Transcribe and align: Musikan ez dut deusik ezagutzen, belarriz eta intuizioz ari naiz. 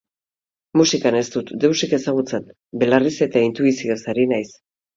Musikan 0.79 1.17
ez 1.19 1.29
dut 1.35 1.51
deusik 1.65 1.93
ezagutzen, 1.99 2.49
belarriz 2.85 3.15
eta 3.29 3.47
intuizioz 3.51 4.03
ari 4.15 4.29
naiz. 4.37 4.47